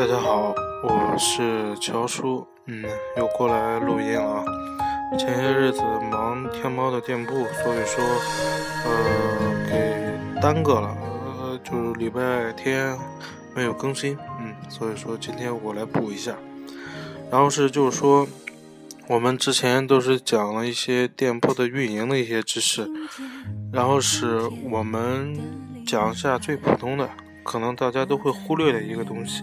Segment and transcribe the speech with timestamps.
[0.00, 2.82] 大家好，我是乔叔，嗯，
[3.18, 4.42] 又过来录音了。
[5.18, 8.02] 前些日子忙天猫的店铺，所以说，
[8.86, 12.96] 呃，给耽搁了，呃，就是礼拜天
[13.54, 16.34] 没有更新，嗯，所以说今天我来补一下。
[17.30, 18.26] 然后是就是说，
[19.06, 22.88] 我们之前都是讲了一些店铺的运营的一些知识，
[23.70, 24.40] 然后是
[24.70, 25.38] 我们
[25.86, 27.06] 讲一下最普通的。
[27.42, 29.42] 可能大家都会忽略的一个东西，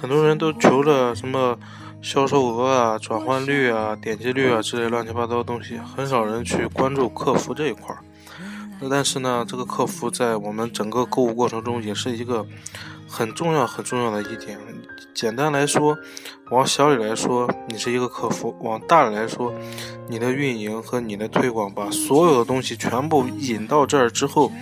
[0.00, 1.58] 很多人都求着什么
[2.00, 7.98] 销售额啊、转换率啊、点击率啊之类乱七八糟的东西，很少人去关注客服这一块儿。
[8.80, 12.46] 那但是呢，这个客服在我们整个购物过程中也是一个
[13.08, 14.56] 很重要、很重要的一点。
[15.12, 15.98] 简单来说，
[16.52, 19.52] 往小里来说，你是一个客服；往大里来说，
[20.06, 24.52] 你的运营和你的推广，把所有的东西全部引到这儿之后，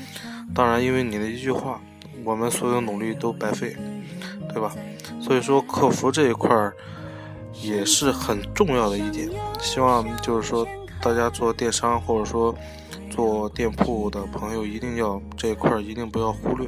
[0.55, 1.79] 当然因为你的一句话。
[2.25, 3.77] 我们所有努力都白费，
[4.57, 4.73] 对吧？
[5.21, 6.75] 所以说客服这一块儿
[7.61, 9.29] 也是很重要的一点。
[9.61, 10.67] 希望就是说
[11.03, 12.55] 大家做电商或者说
[13.11, 16.67] 做店铺的朋友一定要这一块儿一定不要忽略。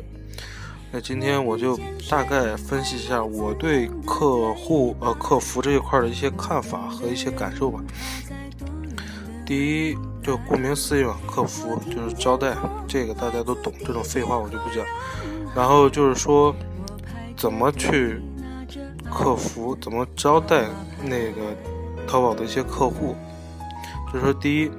[0.93, 1.81] 那今天我就
[2.11, 7.81] 大概分析一下我对客户呃客服这一块的一些看法和一些感受吧。
[9.47, 12.55] 第一，就顾名思义嘛，客服就是招待，
[12.87, 14.85] 这个大家都懂，这种废话我就不讲。
[15.57, 16.55] 然后就是说，
[17.39, 18.21] 怎么去
[19.11, 20.65] 客服，怎么招待
[21.03, 21.57] 那个
[22.07, 23.15] 淘宝的一些客户。
[24.13, 24.71] 就是说，第一，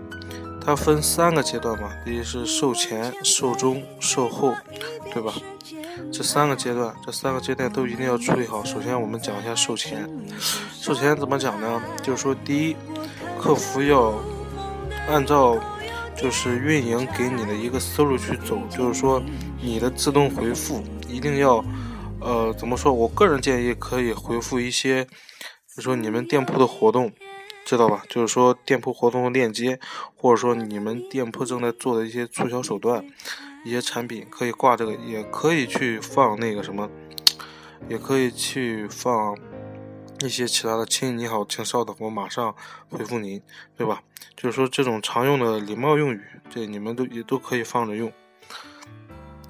[0.64, 1.90] 它分三个阶段嘛。
[2.04, 4.54] 第一是售前、售中、售后，
[5.14, 5.34] 对吧？
[6.12, 8.64] 这三个阶段，这三个阶段都一定要处理好。
[8.64, 10.10] 首先，我们讲一下售前。
[10.72, 11.82] 售前怎么讲呢？
[12.04, 12.76] 就是说，第一，
[13.40, 14.14] 客服要
[15.08, 15.58] 按照。
[16.22, 19.24] 就是运营给你的一个思路去走，就是说
[19.62, 21.64] 你的自动回复一定要，
[22.22, 22.92] 呃，怎么说？
[22.92, 25.06] 我个人建议可以回复一些，
[25.76, 27.12] 就说你们店铺的活动，
[27.66, 28.04] 知道吧？
[28.10, 29.80] 就是说店铺活动链接，
[30.16, 33.06] 或者说你们店铺正在做的一些促销手段，
[33.64, 36.90] 一些产品可以挂这个，也可以去放那个什么，
[37.88, 39.38] 也可以去放。
[40.22, 42.54] 一些其他的，亲你好，请稍等，我马上
[42.90, 43.42] 回复您，
[43.78, 44.04] 对吧？
[44.36, 48.12] 就是说这种常用的礼貌用语，这你们都也都可以放着用。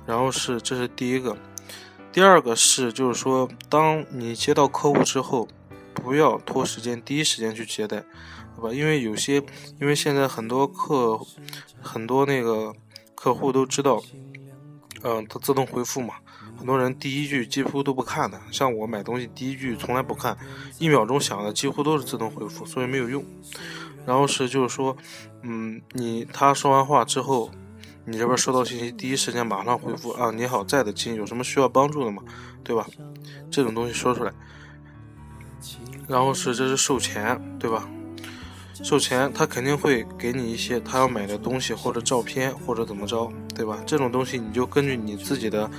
[0.06, 1.36] 然后是，这是第一个，
[2.12, 5.48] 第二个是，就是说，当你接到客户之后，
[5.94, 8.04] 不要拖时间，第一时间去接待，
[8.56, 8.74] 对吧？
[8.74, 9.36] 因为有些，
[9.80, 11.20] 因为现在很多客，
[11.82, 12.74] 很多那个
[13.14, 14.02] 客户都知道，
[15.04, 16.16] 嗯，他自动回复嘛。
[16.58, 20.38] 很多人第一句几乎都不看的，像我买东西第一句从来不看，
[20.78, 23.24] 一秒钟响的几乎都是自动回复，所以没有用。
[24.06, 24.98] 然后是就是说，
[25.44, 27.50] 嗯，你他说完话之后，
[28.10, 32.24] 你这边收到信息，第一时间马上回复啊，你好，在的亲，有什么需要帮助的吗？
[32.64, 32.86] 对吧？
[33.52, 34.34] 这种东西说出来。
[36.08, 37.88] 然后是这是售前，对吧？
[38.82, 43.78] 售前他肯定会给你一些他要买的东西或者照片或者怎么着，对吧？
[43.86, 45.70] 这种东西你就根据你自己的。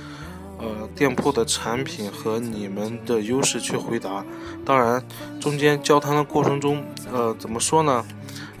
[0.63, 4.23] 呃，店铺的产品和你们的优势去回答，
[4.63, 5.03] 当然，
[5.39, 8.05] 中间交谈的过程中，呃，怎么说呢？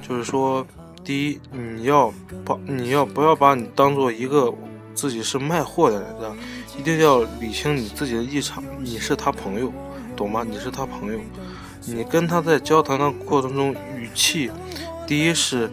[0.01, 0.65] 就是说，
[1.11, 2.13] 第一，你要
[2.45, 4.49] 把你要不要把你当做一个
[4.95, 6.33] 自己是卖货的人，知道
[6.79, 9.73] 一定要理清你自己的立场，你是他朋友，
[10.15, 10.45] 懂吗？
[10.49, 11.19] 你是他朋友，
[11.85, 14.49] 你跟他在交谈的过程中，语气，
[15.05, 15.69] 第一是。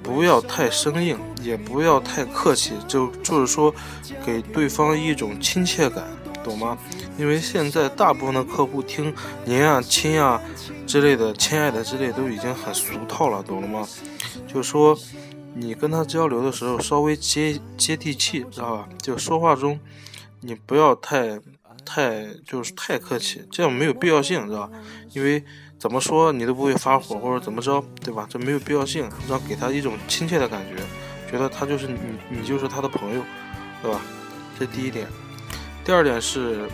[0.00, 3.74] 不要太生硬，也不要太客气，就就是说，
[4.24, 6.02] 给对方一种亲切感，
[6.42, 6.78] 懂吗？
[7.18, 9.12] 因为现在大部分的客户听
[9.44, 10.40] “您啊、亲啊”
[10.86, 13.86] 之类的、“亲爱的”之类都已经很俗套了，懂了吗？
[14.46, 14.98] 就说，
[15.54, 18.88] 你跟他交流的时候稍微接接地气，知道吧？
[19.02, 19.80] 就说话中，
[20.40, 21.40] 你不要太
[21.84, 24.70] 太就是太客气，这样没有必要性，知道吧？
[25.12, 25.44] 因为。
[25.78, 28.26] 怎么说你都不会发火或者怎么着，对吧？
[28.28, 30.82] 这没有必要性，要给他一种亲切的感觉，
[31.30, 31.96] 觉得他就是你，
[32.28, 33.22] 你就是他的朋友，
[33.80, 34.00] 对吧？
[34.58, 35.06] 这第一点。
[35.84, 36.68] 第二点是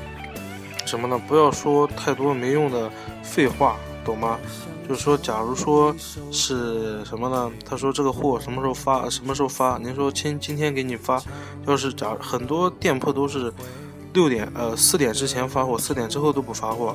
[0.87, 1.21] 什么呢？
[1.29, 2.91] 不要说太多没用的
[3.23, 4.39] 废话，懂吗？
[4.89, 5.95] 就是说，假如说
[6.31, 7.51] 是什么呢？
[7.65, 9.09] 他说这个货什么时候发？
[9.09, 9.79] 什么时候发？
[9.79, 11.23] 您说今今天给你发，
[11.67, 13.53] 要是假很多店铺都是
[14.13, 16.95] 六点呃四点之前发货，四点之后都不发货，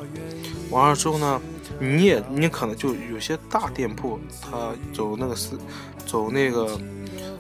[0.70, 1.42] 完了之后呢？
[1.82, 5.58] 你也你可能就有些大店铺，他走那个四，
[6.06, 6.78] 走那个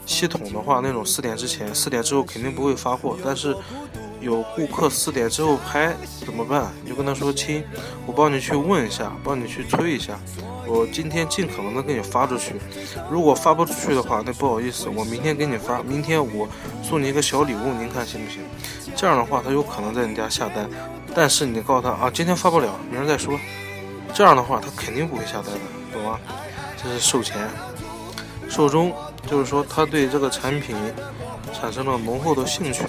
[0.05, 3.17] 系统的话，那种四点之前、四点之后肯定不会发货。
[3.21, 3.53] 但是
[4.21, 5.95] 有顾客四点之后拍
[6.25, 6.71] 怎么办？
[6.83, 7.63] 你就跟他说亲，
[8.05, 10.19] 我帮你去问一下，帮你去催一下，
[10.67, 12.55] 我今天尽可能的给你发出去。
[13.09, 16.47] 如果发不出去的话，那不好意思，我明天给你发，明天我
[16.83, 18.41] 送你一个小礼物，您看行不行？
[18.95, 20.69] 这样的话，他有可能在你家下单，
[21.15, 23.39] 但是你告诉他啊，今天发不了，明儿再说。
[24.13, 25.59] 这样的话，他肯定不会下单的，
[25.93, 26.19] 懂吗？
[26.81, 27.47] 这是售前，
[28.49, 28.91] 售中
[29.29, 30.75] 就是说他对这个产品
[31.53, 32.83] 产生了浓厚的兴趣。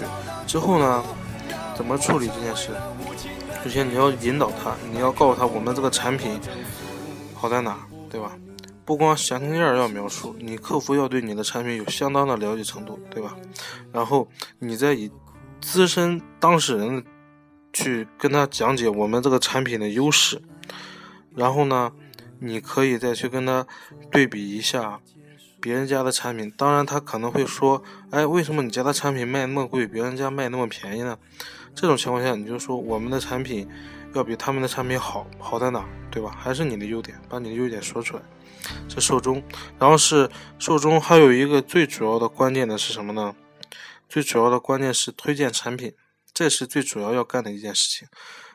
[0.47, 1.03] 之后呢，
[1.81, 2.69] 怎么处理这件事？
[3.63, 6.39] 首先你要引导他，你要告诉他我们这个产品
[7.33, 7.75] 好在哪，
[8.07, 8.37] 对吧？
[8.85, 13.35] 不光详情页要描述，你客服要对你的产品有相当的了解程度，对吧？
[13.91, 14.29] 然后
[14.59, 15.09] 你再以
[15.59, 17.03] 资深当事人
[17.73, 20.39] 去跟他讲解我们这个产品的优势，
[21.35, 21.91] 然后呢，
[22.37, 23.65] 你可以再去跟他
[24.11, 24.99] 对比一下。
[25.59, 31.15] 别人家的产品，当然他可能会说：“哎，为什么你家的产品卖那么贵，别人家卖那么便宜呢？”
[31.73, 33.67] 这种情况下，你就说我们的产品
[34.13, 36.35] 要比他们的产品好，好在哪，对吧？
[36.37, 38.23] 还是你的优点，把你的优点说出来。
[38.87, 39.41] 这受众，
[39.79, 40.29] 然后是
[40.59, 43.35] 受众，还有一个最主要的关键的是什么呢？
[44.07, 45.93] 最主要的关键是推荐产品，
[46.33, 48.07] 这是最主要要干的一件事情。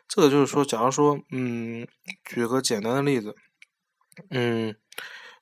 [0.07, 1.89] 这个就是说，假如说，嗯，
[2.25, 3.35] 举个简单的例子，
[4.31, 4.77] 嗯，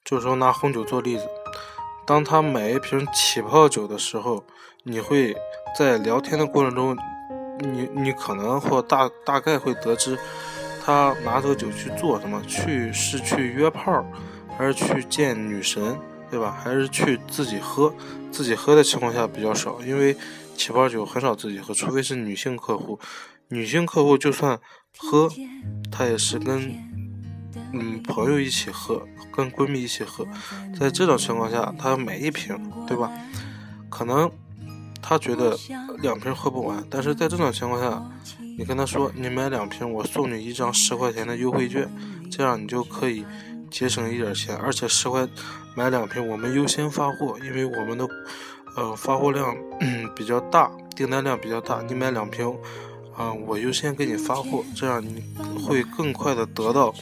[0.03, 1.29] 就是说拿红酒做例子。
[2.07, 4.47] 当他买一瓶起泡酒的时候，
[4.85, 5.37] 你会
[5.77, 6.97] 在聊天的过程中，
[7.61, 10.19] 你你可能或大大概会得知，
[10.85, 12.41] 他拿这个酒去做什么？
[12.47, 14.05] 去是去约炮，
[14.57, 15.97] 还是去见女神，
[16.31, 16.57] 对吧？
[16.63, 17.95] 还是去自己喝？
[18.31, 20.17] 自己喝的情况下比较少，因为
[20.57, 22.99] 起泡酒很少自己喝，除非是女性客户。
[23.49, 24.59] 女性客户就算
[24.97, 25.29] 喝，
[25.91, 26.75] 她也是跟。
[27.77, 30.25] 嗯，朋友一起喝，跟闺蜜一起喝，
[30.79, 33.11] 在这种情况下，他买一瓶，对吧？
[33.91, 34.31] 可能
[35.07, 35.55] 他觉得
[36.01, 38.03] 两瓶喝不完，但是在这种情况下，
[38.57, 41.87] 你跟他说，你买两瓶，我送你一张十块钱的优惠券，
[42.31, 43.23] 这样你就可以
[43.71, 45.29] 节省一点钱，而且十块
[45.77, 48.09] 买两瓶，我们优先发货，因为我们的
[48.77, 49.55] 呃发货量
[50.17, 52.51] 比较大，订单量比较大，你买两瓶，
[53.15, 55.23] 啊，我优先给你发货，这样你
[55.67, 56.95] 会更快的得到。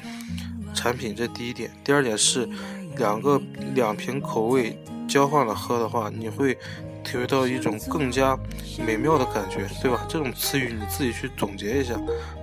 [0.75, 2.49] 产品这第一点，第二点是
[2.97, 3.41] 两个
[3.75, 4.77] 两瓶口味
[5.07, 6.59] 交换了喝的话，你会
[7.03, 8.39] 体会到一种更加
[8.79, 10.07] 美妙的感觉，对吧？
[10.09, 11.95] 这种词语你自己去总结一下，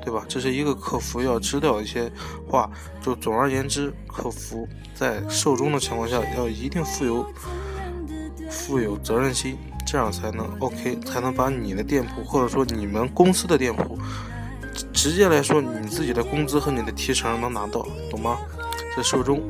[0.03, 0.23] 对吧？
[0.27, 2.11] 这是一个客服要知道一些
[2.47, 2.69] 话。
[3.01, 7.25] 就总而言之，客服在受众的情况下要一定富有
[8.49, 9.57] 富有责任心，
[9.87, 13.97] 这样才能 OK，才能把你的店铺或者说你们公司的店铺。
[14.93, 18.37] 直接来说，你自己的工资和你的提成能拿到，懂吗？
[18.95, 19.41] 这售中、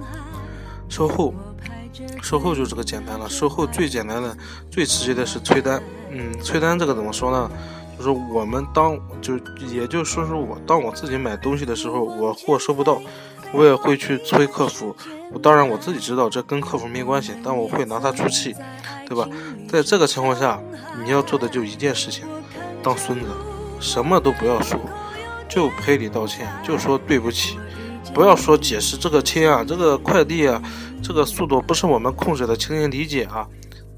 [0.87, 1.33] 售后、
[2.21, 3.29] 售后就这个简单了。
[3.29, 4.35] 售后最简单的、
[4.71, 5.81] 最直接的是催单。
[6.09, 7.49] 嗯，催单这个怎么说呢？
[7.97, 9.37] 就是我们当就
[9.67, 13.01] 也就说说我当我自己买东西的时候，我货收不到，
[13.51, 14.95] 我也会去催客服。
[15.43, 18.55] 当然我自己知道这跟客服没关系，但我会拿他出气，
[19.07, 19.27] 对吧？
[19.67, 20.59] 在这个情况下，
[21.03, 22.25] 你要做的就一件事情：
[22.81, 23.27] 当孙子，
[23.79, 24.79] 什么都不要说。
[25.47, 27.57] 就赔礼道歉，就说对不起，
[28.13, 30.61] 不要说解释这个亲啊，这个快递啊，
[31.01, 33.47] 这个速度不是我们控制的，请您理解啊，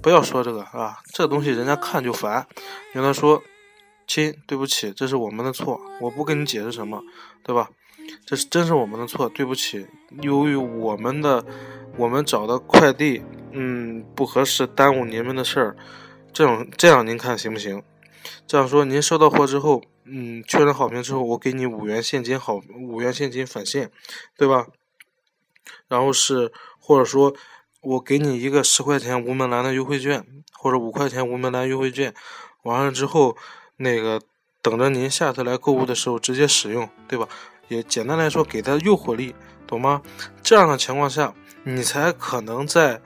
[0.01, 2.45] 不要说这个啊，这东西人家看就烦。
[2.94, 3.42] 跟他说，
[4.06, 7.01] 亲，对不起，这是我们的错，我不跟你解释什么，
[7.44, 7.69] 对吧？
[8.25, 9.88] 这是真是我们的错，对不起，
[10.21, 11.45] 由于我们的
[11.97, 15.75] 我们找的快递，嗯，不合适，耽误您们的事儿，
[16.33, 17.81] 这种这样您看行不行？
[18.45, 19.81] 这样说，您收到货之后。
[20.03, 23.92] 嗯，确认好评之后，我给你五元现金，好五元现金返现，
[24.37, 24.68] 对吧？
[25.87, 27.33] 然后是或者说，
[27.81, 32.14] 我给你一个十块钱无门栏的优惠券，或者五块钱无门栏优惠券，
[32.64, 33.37] 完了之后，
[33.78, 34.21] 那个
[34.61, 37.28] 等着您下次来购物的时候直接使用，对吧？
[37.68, 39.35] 也简单来说，给他诱惑力，
[39.66, 40.02] 懂吗？
[40.44, 41.33] 这样的情况下，
[41.64, 43.02] 你才可能在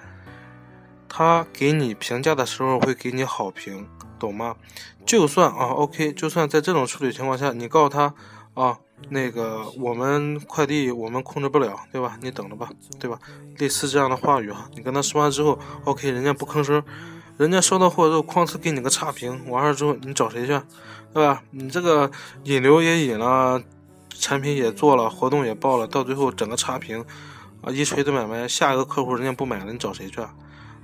[1.07, 3.87] 他给你评价的时候会给你好评。
[4.19, 4.55] 懂吗？
[5.05, 8.13] 就算啊，OK，就算在这种处理情况下，你告诉他
[8.53, 8.79] 啊，
[9.09, 12.17] 那个我们快递我们控制不了，对吧？
[12.21, 12.69] 你等着吧，
[12.99, 13.19] 对吧？
[13.57, 16.83] 类似这样的话语哈，你跟他说完之后，OK，人家不吭声，
[17.37, 20.59] 人家收到货之后哐哧给你个差评，完了之后你找谁去，
[21.13, 21.43] 对吧？
[21.51, 22.09] 你这个
[22.43, 23.61] 引流也引了，
[24.09, 27.05] 产品也做了，活动也报了，到最后整个差评
[27.61, 30.15] 啊，一锤子买卖，下一个客户人家不买了，你找谁去，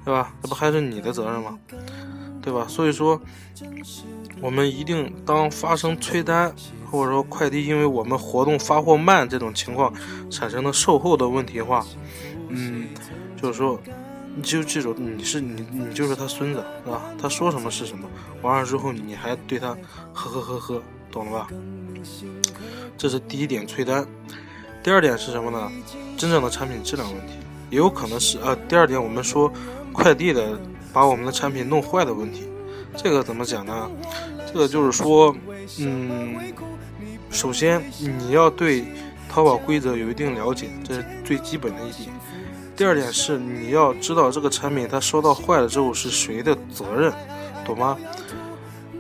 [0.05, 0.33] 对吧？
[0.43, 1.57] 这不还是你的责任吗？
[2.41, 2.65] 对吧？
[2.67, 3.21] 所以说，
[4.41, 6.53] 我们一定当发生催单，
[6.89, 9.93] 或者说快递因为我们活动发货慢这种情况
[10.29, 11.85] 产生的售后的问题的话，
[12.49, 12.87] 嗯，
[13.41, 13.79] 就是说，
[14.35, 17.01] 你就记住，你是你，你就是他孙子，是吧？
[17.21, 18.09] 他说什么是什么。
[18.41, 19.77] 完了之后，你还对他
[20.13, 20.81] 呵呵呵呵，
[21.11, 21.47] 懂了吧？
[22.97, 24.05] 这是第一点催单。
[24.83, 25.71] 第二点是什么呢？
[26.17, 27.33] 真正的产品质量问题，
[27.71, 28.55] 也有可能是呃。
[28.69, 29.51] 第二点，我们说
[29.91, 30.59] 快递的
[30.93, 32.43] 把我们的产品弄坏的问题，
[32.95, 33.89] 这个怎么讲呢？
[34.53, 35.35] 这个就是说，
[35.79, 36.53] 嗯，
[37.31, 38.85] 首先你要对
[39.27, 42.09] 淘宝规则有一定了解，这是最基本的一点。
[42.75, 47.13] 第二点是你要知道这个产品它收到坏了之后是谁的责任，
[47.65, 47.97] 懂吗？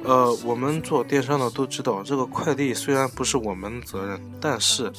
[0.03, 4.91] 呃，我们做电商的都知道，这个快递虽然不是我们的责任，但是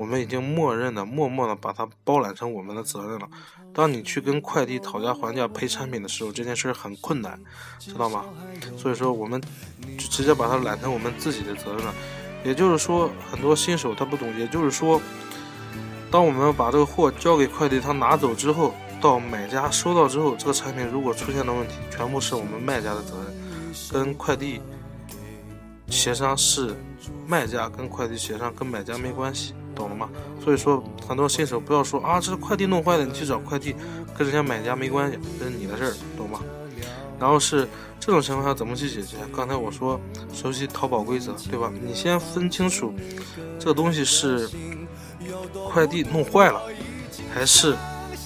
[0.00, 3.28] 我们已经默认的、默默的把它包揽成我们的责任了。
[3.74, 7.38] 当你去跟快递讨价还价赔产品的时候，这件事很困难，
[7.78, 8.24] 知道吗？
[8.78, 9.38] 所以说，我们
[9.98, 11.94] 就直接把它揽成我们自己的责任了。
[12.42, 14.98] 也就是说，很多新手他不懂，也就是说。
[16.10, 23.34] 当我们把这个货交给快递，他拿走之后，到买家收到之后，这个产品如果出现了问题，全部是我们卖家的责任，
[23.92, 24.62] 跟快递
[25.88, 26.74] 协商是
[27.28, 30.08] 卖家跟快递协商，跟买家没关系，懂了吗？
[30.42, 33.74] 所以说，很多新手不要说啊，这是快递弄坏的，你去找快递，
[34.16, 36.40] 跟人家买家没关系，这是你的事儿，懂吗？
[37.18, 39.16] 然后是这种情况下怎么去解决？
[39.34, 40.00] 刚才我说
[40.32, 41.70] 熟悉淘宝规则，对吧？
[41.82, 42.92] 你先分清楚
[43.58, 44.48] 这个东西是。
[45.70, 46.60] 快递弄坏了，
[47.32, 47.76] 还是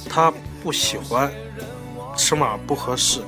[0.09, 0.33] 他
[0.63, 1.31] 不喜欢，
[2.17, 3.21] 尺码不合适，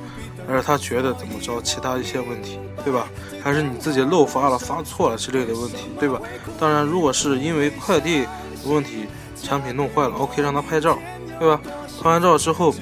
[0.48, 3.08] 而是他觉得怎么着，其他一些问题，对吧？
[3.42, 6.20] 还是你自己漏发了、发错了之类的问题，对吧？
[6.58, 8.28] 当然，如果是因为快递的
[8.66, 9.06] 问题，
[9.42, 10.98] 产品弄坏了，OK，让他拍照，
[11.38, 11.60] 对吧？
[12.02, 12.74] 拍完照之后，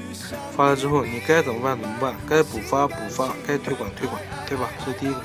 [0.56, 2.14] 发来之后，你该怎么办怎么办？
[2.28, 4.68] 该补发补发，该退款退款，对吧？
[4.84, 5.16] 这是第一个。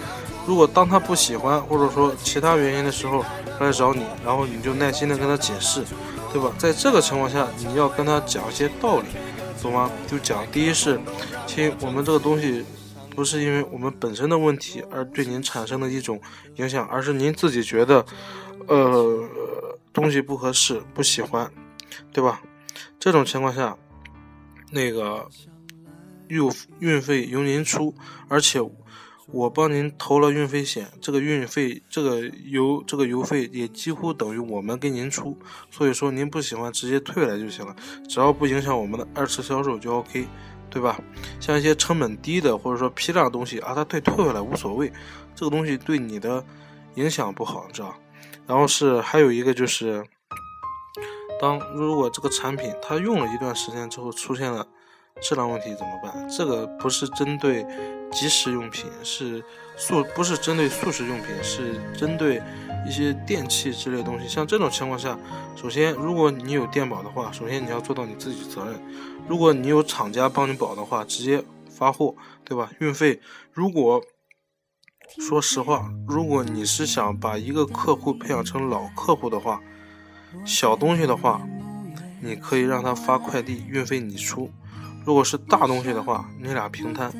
[0.47, 3.23] 如果当他不喜欢，或者说其他原因的时候
[3.59, 5.83] 来找你，然后你就耐心的跟他解释，
[6.33, 6.51] 对吧？
[6.57, 9.05] 在这个情况下，你要跟他讲一些道理，
[9.61, 9.91] 懂吗？
[10.07, 10.99] 就讲第一是，
[11.45, 12.65] 亲，我们这个东西
[13.15, 16.19] 不是因为我们本身的问题而对您产生的一种
[16.55, 18.05] 影响，而是您自己觉得，
[18.67, 19.29] 呃，
[19.91, 21.51] 东西不合适，不喜欢，
[22.13, 22.41] 对吧？
[22.99, 23.77] 这种情况下，
[24.71, 25.27] 那个
[26.27, 27.93] 运运费由您出，
[28.27, 28.59] 而且。
[29.31, 35.37] 我帮您投了运费险，这个运费、这个邮、这个邮费也几乎等于我们给您出，
[35.69, 37.75] 所以说您不喜欢直接退来就行了，
[38.07, 40.27] 只要不影响我们的二次销售就 OK，
[40.69, 40.99] 对吧？
[41.39, 44.91] 像一些成本低的或者说批量的东西啊，它退退回来无所谓，
[45.35, 46.43] 这个东西对你的
[46.95, 47.93] 影响不好，知道？
[48.47, 50.03] 然后是还有一个就是，
[51.39, 54.67] 当如果这个产品它用了一段时间之后出现了
[55.21, 56.27] 质量问题怎么办？
[56.29, 57.65] 这个不是针对。
[58.11, 59.39] 即时用品是
[59.77, 62.41] 速，不是针对速食用品，是针对
[62.83, 64.27] 一些电器之类东西。
[64.27, 65.15] 像这种情况下，
[65.55, 68.81] 首先，如果你有电保的话，首先你要做到你自己责任。
[69.27, 72.71] 如果你有厂家帮你保的话，直接发货，对吧？
[72.79, 73.21] 运费，
[73.53, 74.01] 如果
[75.19, 79.61] 说实话，如果你是想把一个客户培养成老客户的话，
[80.43, 81.47] 小东西的话，
[82.23, 84.49] 你可以让他发快递，运费你出。
[85.05, 87.11] 如果是大东西的话，你俩平摊。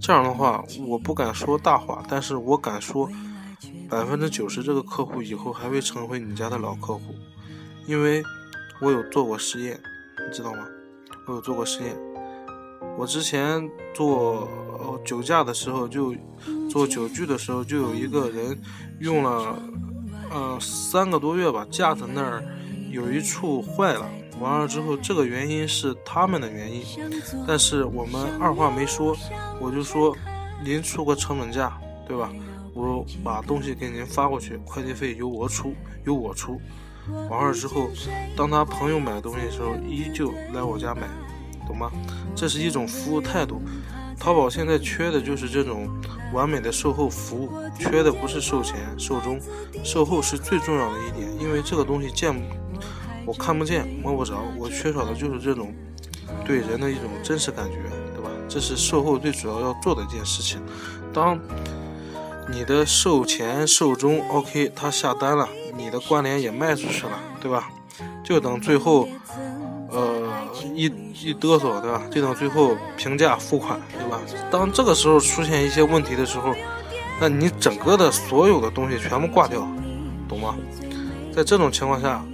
[0.00, 3.10] 这样的话，我不敢说大话，但是我敢说，
[3.88, 7.14] 百分之九十这个客户以后还会成为你家的老客户，
[7.86, 8.22] 因为
[8.80, 9.78] 我有做过实验，
[10.28, 10.60] 你知道吗？
[11.26, 11.96] 我有做过实验。
[12.96, 14.48] 我之前做
[15.04, 16.14] 酒驾的时候，就
[16.70, 18.56] 做酒具的时候，就有一个人
[19.00, 19.58] 用了，
[20.30, 22.42] 呃，三个多月吧，架子那儿
[22.90, 24.08] 有一处坏了。
[24.40, 26.82] 完了之后，这个原因是他们的原因，
[27.46, 29.16] 但是我们二话没说，
[29.60, 30.16] 我就说
[30.64, 31.76] 您出个成本价，
[32.06, 32.30] 对吧？
[32.74, 36.60] 我把东西给您发过去，快递费由我出，由我出。
[37.28, 37.88] 完了之后，
[38.36, 41.08] 当他朋友买东西的时候，依旧来我家买，
[41.66, 41.90] 懂吗？
[42.36, 43.60] 这是一种服务态度。
[44.20, 45.88] 淘宝现在缺的就是这种
[46.32, 49.40] 完美的售后服务，缺的不是售前、售中，
[49.82, 52.34] 售后是最重要的一点，因为这个东西见。
[53.28, 55.70] 我看不见摸不着，我缺少的就是这种
[56.46, 57.74] 对人的一种真实感觉，
[58.14, 58.30] 对吧？
[58.48, 60.58] 这是售后最主要要做的一件事情。
[61.12, 61.38] 当
[62.50, 67.68] 你的售前、售中 OK，他下单了，你的关联也卖出去了，对吧？
[68.24, 69.06] 就等最后，
[69.90, 70.26] 呃，
[70.74, 72.02] 一一嘚瑟，对吧？
[72.10, 74.18] 就等最后评价付款，对吧？
[74.50, 76.54] 当这个时候出现一些问题的时候，
[77.20, 79.68] 那你整个的所有的东西全部挂掉，
[80.26, 80.56] 懂吗？
[81.30, 82.24] 在这种情况下。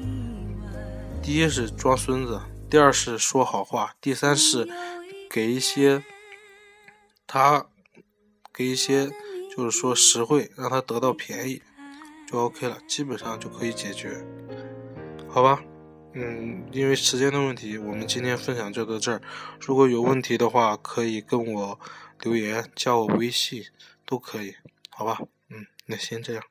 [1.25, 2.39] 第一是装孙子，
[2.69, 4.69] 第二是说好话，第三是
[5.31, 6.05] 给一些
[7.27, 7.67] 他
[8.53, 9.09] 给一些
[9.57, 11.63] 就是说实惠，让他得到便宜，
[12.31, 14.23] 就 OK 了，基本上就可以解决，
[15.27, 15.65] 好吧？
[16.13, 19.23] 嗯，因为时间的问题，我们今天分享就到这儿。
[19.59, 21.81] 如果有问题的话，可以跟我
[22.21, 23.65] 留言，加我微信
[24.05, 24.55] 都可以，
[24.91, 25.19] 好吧？
[25.49, 26.45] 嗯，那先这样。